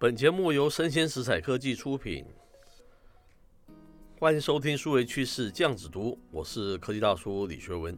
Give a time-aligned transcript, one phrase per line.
[0.00, 2.24] 本节目由生鲜食材科技出品，
[4.18, 7.92] 欢迎收听数位趋势酱子读，我是科技大叔李学文。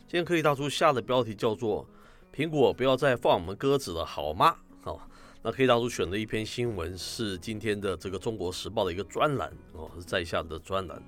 [0.00, 1.88] 今天科技大叔下的标题叫做
[2.30, 5.00] “苹果不要再放我们鸽子了，好吗？”哦，
[5.42, 11.02] 那科技大叔选的一篇新闻是今天的这个《中国时报》的一个专栏哦，是在下的专栏，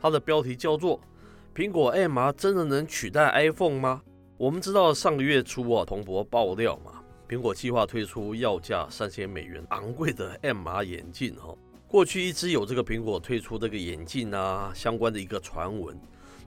[0.00, 1.00] 它的标题叫做
[1.54, 4.02] “苹果 MR 真的能取代 iPhone 吗？”
[4.36, 6.95] 我们知道上个月初啊，彭博爆料嘛，
[7.28, 11.52] 苹果计划推出要价三千美元昂贵的 MR 眼镜哈。
[11.88, 15.98] 过去一直有这个苹果推出这个眼镜啊相关的一个传闻，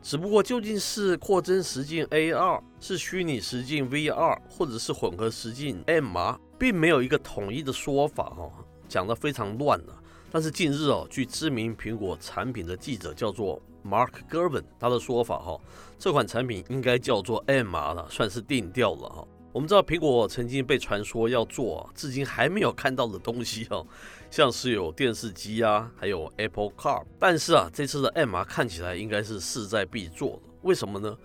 [0.01, 8.49] 只不过究竟是扩增实境 AR，是虚拟实境 VR，或者是混合实境 MR，并没有一个统一的说法哈，
[8.87, 10.01] 讲得非常乱了。
[10.31, 15.59] 但是近日哦，据知名苹果产品的记者叫做 Mark Gurman，他的说法哈，
[15.97, 19.27] 这款产品应该叫做 MR 了，算是定调了哈。
[19.51, 23.85] 我们知道苹果曾经被传说要做，至今还没有看到的东西哦，
[24.29, 30.49] 像是有电视机啊，还有 Apple Car，但是啊，这次的 MR 看起来应该是势在必做的。
[30.61, 31.17] 为什么呢？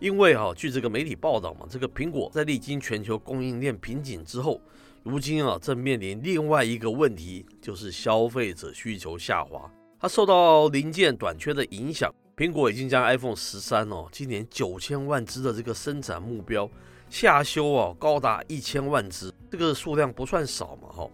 [0.00, 4.60] 因为啊，据这个媒体报道嘛，这个苹果在历经全球供应链瓶颈之后。
[5.04, 9.68] 如今啊，正面临另外一个问题，就是消费者需求下滑。
[9.98, 16.70] 它受到零件短缺的影响，苹果已经将 iPhone 十三哦，今年九千万只的这个生产目标
[17.12, 21.06] 下修哦，高达一千万只，这个数量不算少嘛哈。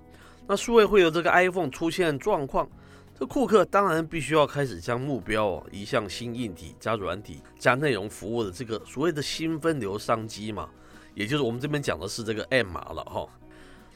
[0.46, 2.70] 那数位会有这个 iPhone 出现状况，
[3.18, 10.68] 这库克当然必须要开始将目标哦移向新硬体加软体加内容服务的这个所谓的新分流商机嘛，
[11.16, 13.26] 也就是我们这边讲的是这个 M 码了哈。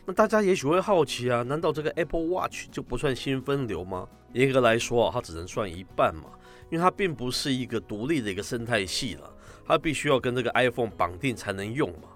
[0.05, 4.09] 那大家也许会好奇啊，难道这个 Apple Watch 就不算新分流吗？
[4.33, 6.25] 严格来说啊，它只能算一半嘛，
[6.69, 9.33] 因为它并不是一个独立的一个生态系了，
[9.67, 12.09] 它必须要跟这个 iPhone 绑定才能用嘛。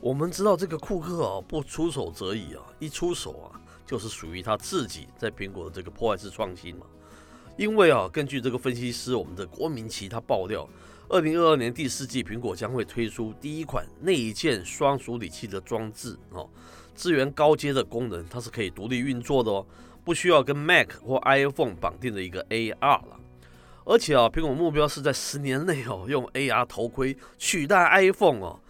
[0.00, 6.86] 我们知道这个库克啊，不出手则已啊，一出手啊，就是属于他自己在苹果的这个破坏式创新嘛。
[7.56, 10.66] 因为啊，根据这个分析师我们的郭明錤他爆料，
[11.08, 16.48] 二零二二年第四季苹果将会推出第一款内建双处理器的装置哦。
[16.94, 19.66] 支援高阶的功能，它是可以独立运作的哦，
[20.02, 23.20] 不需要跟 Mac 或 iPhone 绑定的一个 AR 了。
[23.84, 28.60] 而且啊，苹果目标是在十年内哦，用 AR 头盔取代 iPhone 哦，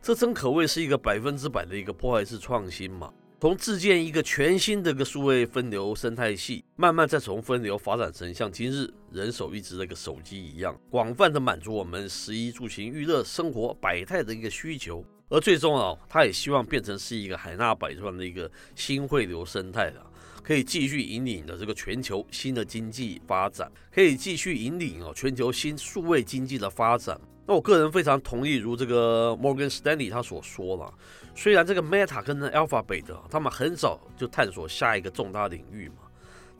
[0.00, 3.12] 这真可谓是一个百分之百的一个破坏式创新嘛。
[3.40, 15.04] 从自建一个全新的个数位分流生态系，慢慢再从分流发展成像今日人手一支的一个手机一样，广泛的满足我们食衣住行娱乐生活百态的一个需求。
[15.28, 20.00] 而最终啊，他也希望变成是一个海纳百川的一个新汇流生态的，
[20.42, 27.20] 可以继续引领的这个全球新的经济发展，可以继续引领哦全球新数位经济的发展。
[27.46, 30.92] 那我个人非常同意，如这个 Morgan Stanley 他所说了，
[31.34, 35.96] 虽然这个 Meta 跟 Alphabet 他们很早就探索下一个重大领域嘛，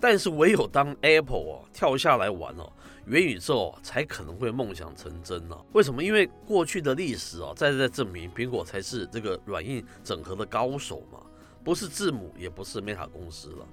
[0.00, 2.72] 但是唯有当 Apple 哦跳下来玩哦。
[3.06, 5.56] 元宇宙才可能会梦想成真呢？
[5.72, 6.04] 为什么？
[6.04, 11.19] 因为过去的历史啊，再再证明苹果才是这个软硬整合的高手嘛，
[11.65, 13.67] 不是字母，也不是 Meta 公司了。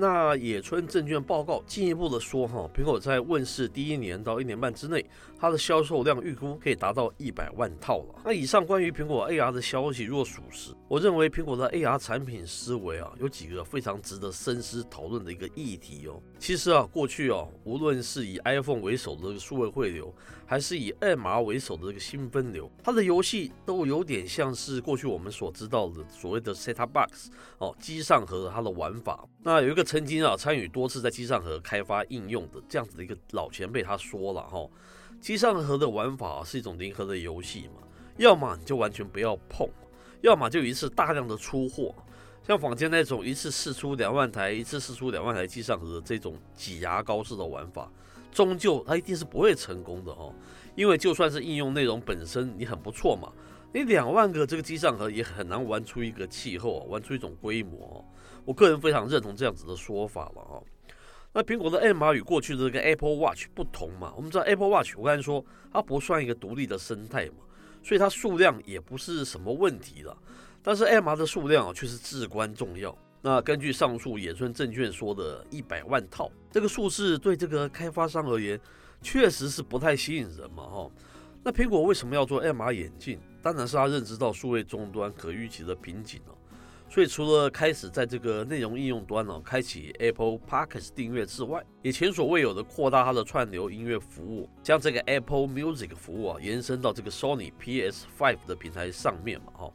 [0.00, 5.04] 那野村证券报告进一步的说，哈，苹果在问世第一年到一年半之内，
[5.36, 8.14] 它的销售量预估可以达到一百万套了。
[8.24, 16.22] 那以上关于苹果 AR 的消息若属实，我认为苹果的 AR 产品思维啊，有几个非常值得深思讨论的一个议题哦。
[16.38, 20.14] 其实啊，过去哦，无论是以 iPhone 为首的这个数位汇流，
[20.46, 29.26] 还是以 MR 为首的这个新分流，它的游戏都有点像是过去我们所知道的所谓的 Set-top Box 哦，机上和它的玩法。
[29.42, 29.82] 那有一个。
[29.88, 34.68] 曾经啊，参与多次在机上盒开发应用的这样子的一个老前辈，他说了哈，
[35.18, 37.82] 机上盒的玩法是一种零和的游戏嘛，
[38.18, 39.66] 要么你就完全不要碰，
[40.20, 41.94] 要么就一次大量的出货，
[42.46, 47.90] 像坊间那种一次试出两万台，一次试出两万台机上盒的这种挤牙膏式的玩法，
[48.30, 50.34] 终究它一定是不会成功的哦，
[50.74, 53.32] 因为就算是应用内容本身你很不错嘛，
[53.72, 58.04] 你两万个这个机上盒也很难玩出一个气候，玩出一种规模。
[58.44, 60.56] 我个人非常认同这样子的说法了啊。
[61.34, 64.14] 那苹果的 MR 与过去的这个 Apple Watch 不同嘛？
[64.16, 67.44] 我们知道 Apple Watch，我刚才说它不算一个独立的生态嘛，
[67.82, 70.16] 所以它数量也不是什么问题了。
[70.62, 72.96] 但是 MR 的数量却是至关重要。
[73.20, 78.58] 那根据上述野村证券说的一百万套这个数字，对这个开发商而言
[79.02, 80.90] 确实是不太吸引人嘛哈。
[81.42, 83.18] 那苹果为什么要做 MR 眼镜？
[83.42, 86.34] 当然是他认知到数位终端可预期的瓶颈了。
[86.90, 99.72] 所以，除了开始在这个内容应用端哦，开启 Apple Podcast 订阅之外，也前所未有的扩大它的串流音乐服务，将这个 Apple Music 服务啊延伸到这个 Sony PS5 的平台上面嘛，哈。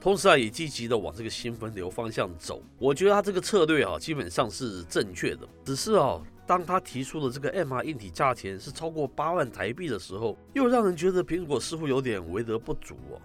[0.00, 2.62] 同时啊，也积极的往这个新分流方向走。
[2.78, 5.46] 我觉得他这个策略啊，基本上是正确的。
[5.62, 13.20] 只是啊，当他提出的这个 M R 硬体价钱是超过八万台币的时候，又让人觉得苹果似乎有点为德不足哦。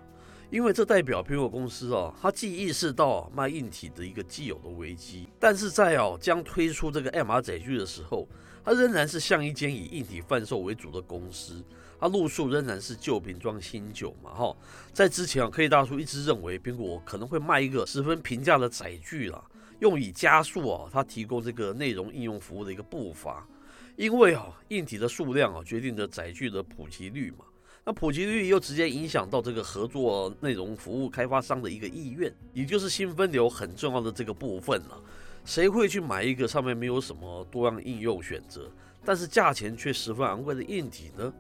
[0.50, 8.28] 因为这代表苹果公司哦，它既意识到卖硬体的一个既有的危机，但是在哦将推出这个 MR 载具的时候，
[8.66, 11.64] 它仍然是像一间以硬体贩售为主的公司，
[12.02, 14.58] 它路数仍然是旧瓶装新酒嘛哈。
[14.92, 19.40] 在之前啊，科技大叔一直认为苹果可能会卖一个十分平价的载具啦，
[19.80, 23.48] 用以加速啊它提供这个内容应用服务的一个步伐，
[23.96, 27.46] 因为啊硬体的数量啊决定着载具的普及率嘛。
[27.84, 35.00] 那普及率又直接影响到这个合作内容服务开发商的一个意愿，也就是新分流很重要的这个部分了。
[35.46, 38.72] 谁会去买一个上面没有什么多样应用选择，
[39.04, 41.34] 但是价钱却十分昂贵的硬体呢？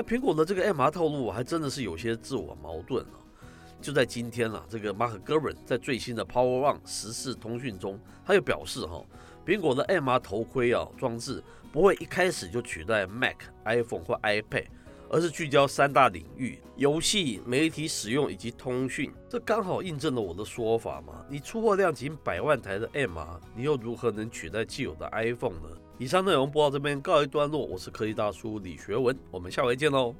[0.00, 3.20] 那苹果的这个 MR 套路还真的是有些自我矛盾啊。
[3.82, 9.04] 就在今天啊，这个 Mark Gurman 在最新的 Power One 时事通讯中，他又表示哈，
[9.44, 13.36] 苹果的 MR 头盔啊装置不会一开始就取代 Mac、
[13.66, 14.68] iPhone 或 iPad。
[15.12, 19.12] 而是聚焦三大领域：游戏、媒体使用以及通讯。
[19.28, 21.26] 这刚好印证了我的说法嘛。
[21.28, 25.68] 你出货量仅百万台的 MR，你又如何能取代既有的 iPhone 呢？
[26.00, 27.60] 以上内容播到这边告一段落。
[27.62, 30.14] 我是科技大叔李学文，我们下回见喽。